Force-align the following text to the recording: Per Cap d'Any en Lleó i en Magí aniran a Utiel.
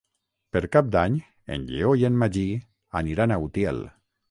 Per 0.55 0.61
Cap 0.75 0.87
d'Any 0.95 1.17
en 1.57 1.67
Lleó 1.73 1.93
i 2.01 2.07
en 2.11 2.17
Magí 2.23 2.47
aniran 3.03 3.37
a 3.37 3.41
Utiel. 3.49 3.87